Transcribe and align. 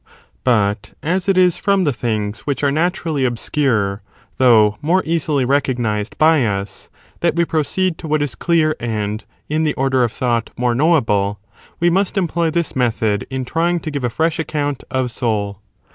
But, 0.43 0.95
as 1.03 1.29
it 1.29 1.37
is 1.37 1.57
from 1.59 1.83
the 1.83 1.93
things 1.93 2.39
which 2.39 2.63
are 2.63 2.71
naturally 2.71 3.23
obscure, 3.23 4.01
though 4.39 4.71
2 4.71 4.77
more 4.81 5.03
easily 5.05 5.45
recognised 5.45 6.17
by 6.17 6.43
us, 6.43 6.89
that 7.19 7.35
we 7.35 7.45
proceed 7.45 7.99
to 7.99 8.07
what 8.07 8.23
is 8.23 8.33
clear 8.33 8.75
and, 8.79 9.23
in 9.47 9.63
the 9.63 9.75
order 9.75 10.03
of 10.03 10.11
thought, 10.11 10.49
more 10.57 10.73
knowable, 10.73 11.37
we 11.79 11.91
must 11.91 12.17
employ 12.17 12.49
this 12.49 12.75
method 12.75 13.27
in 13.29 13.45
trying 13.45 13.79
to 13.81 13.91
give 13.91 14.03
a 14.03 14.09
fresh 14.09 14.39
account 14.39 14.83
of 14.89 15.11
soul. 15.11 15.61